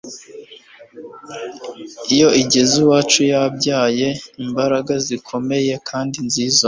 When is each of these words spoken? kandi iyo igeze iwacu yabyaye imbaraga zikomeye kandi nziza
kandi 1.27 2.11
iyo 2.15 2.29
igeze 2.41 2.73
iwacu 2.81 3.19
yabyaye 3.31 4.07
imbaraga 4.43 4.93
zikomeye 5.05 5.73
kandi 5.89 6.17
nziza 6.27 6.59